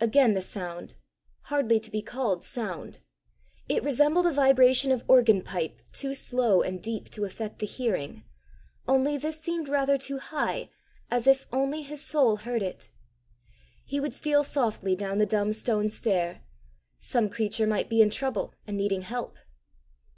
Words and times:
Again 0.00 0.34
the 0.34 0.42
sound 0.42 0.94
hardly 1.42 1.78
to 1.78 1.92
be 1.92 2.02
called 2.02 2.42
sound! 2.42 2.98
It 3.68 3.84
resembled 3.84 4.26
a 4.26 4.32
vibration 4.32 4.90
of 4.90 5.04
organ 5.06 5.42
pipe 5.42 5.80
too 5.92 6.12
slow 6.12 6.60
and 6.60 6.82
deep 6.82 7.08
to 7.10 7.24
affect 7.24 7.60
the 7.60 7.66
hearing; 7.66 8.24
only 8.88 9.16
this 9.16 9.48
rather 9.68 9.92
seemed 9.96 10.00
too 10.00 10.18
high, 10.18 10.70
as 11.08 11.28
if 11.28 11.46
only 11.52 11.82
his 11.82 12.02
soul 12.02 12.38
heard 12.38 12.64
it. 12.64 12.88
He 13.84 14.00
would 14.00 14.12
steal 14.12 14.42
softly 14.42 14.96
down 14.96 15.18
the 15.18 15.24
dumb 15.24 15.52
stone 15.52 15.88
stair! 15.88 16.42
Some 16.98 17.28
creature 17.28 17.68
might 17.68 17.88
be 17.88 18.02
in 18.02 18.10
trouble 18.10 18.52
and 18.66 18.76
needing 18.76 19.02
help! 19.02 19.38